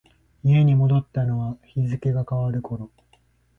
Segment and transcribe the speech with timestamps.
[0.43, 2.89] 家に戻ったのは日付が変わる頃。